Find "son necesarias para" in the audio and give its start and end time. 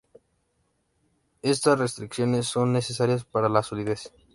2.47-3.49